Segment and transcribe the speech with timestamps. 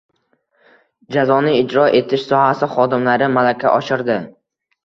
[1.15, 4.21] Jazoni ijro etish sohasi xodimlari malaka oshirdi